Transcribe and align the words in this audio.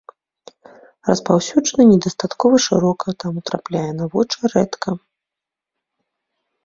Распаўсюджаны 1.09 1.83
не 1.91 1.97
дастаткова 2.07 2.55
шырока, 2.67 3.05
таму 3.25 3.39
трапляе 3.51 3.87
на 4.01 4.05
вочы 4.17 4.51
рэдка. 4.55 4.99